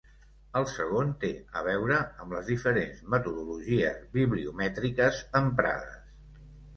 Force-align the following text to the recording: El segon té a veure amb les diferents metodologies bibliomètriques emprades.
El 0.59 0.63
segon 0.69 1.09
té 1.23 1.29
a 1.59 1.61
veure 1.67 1.97
amb 2.23 2.33
les 2.35 2.49
diferents 2.51 3.03
metodologies 3.15 3.99
bibliomètriques 4.15 5.21
emprades. 5.41 6.41